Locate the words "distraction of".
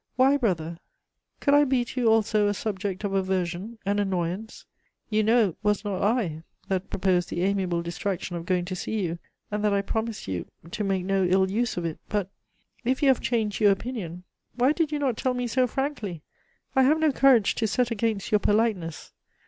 7.83-8.47